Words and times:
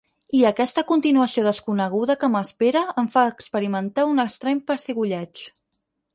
I 0.35 0.39
aquesta 0.49 0.83
continuació 0.91 1.43
desconeguda 1.47 2.15
que 2.23 2.31
m'espera 2.37 2.83
em 3.03 3.11
fa 3.17 3.27
experimentar 3.35 4.09
un 4.15 4.27
estrany 4.27 4.65
pessigolleig. 4.73 5.45